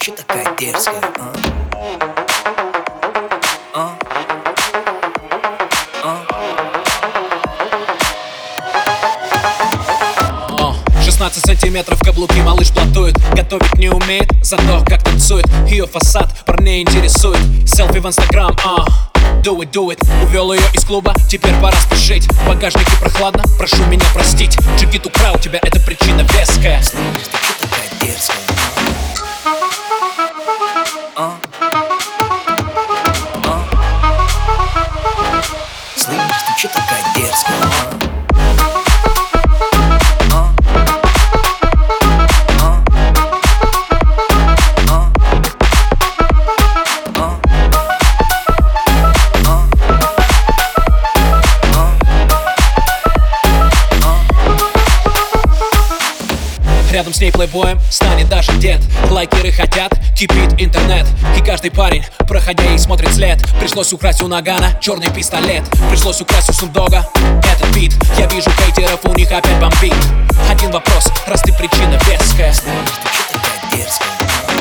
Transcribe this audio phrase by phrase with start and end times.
[0.00, 1.32] че такая дерзкая, а?
[3.74, 3.96] А?
[10.48, 10.74] А?
[11.04, 17.40] 16 сантиметров каблуки малыш платует, Готовить не умеет, зато как танцует Ее фасад парней интересует
[17.66, 18.86] Селфи в инстаграм, а
[19.42, 23.84] do it, do it Увел ее из клуба, теперь пора спешить В багажнике прохладно, прошу
[23.84, 28.38] меня простить Джигит украл тебя, это причина веская Слышь, ты такая дерзкая?
[28.48, 28.99] А?
[57.00, 58.78] Рядом с ней плейбоем станет даже дед.
[59.08, 61.06] Лайкеры хотят, кипит интернет.
[61.34, 65.64] И каждый парень, проходя ей смотрит след Пришлось украсть у Нагана черный пистолет.
[65.88, 67.08] Пришлось украсть у Сундога
[67.50, 67.94] этот бит.
[68.18, 69.94] Я вижу хейтеров, у них опять бомбит.
[70.50, 72.52] Один вопрос, раз ты причина веская.
[72.52, 74.59] Слышь, ты чё такая дерзкая?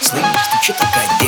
[0.00, 1.21] Слышь, ты чё такая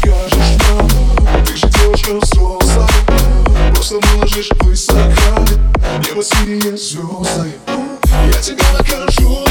[0.00, 2.88] Ты же девушка взрослая
[3.72, 5.58] Просто выложишь в инстаграме
[6.06, 7.52] Небо синие звезды
[8.26, 9.47] Я тебя накажу,